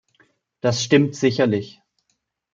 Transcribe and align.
Das 0.61 0.81
stimmt 0.83 1.15
sicherlich. 1.15 1.83